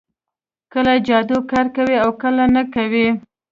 [0.73, 3.07] کله جادو کار کوي او کله نه کوي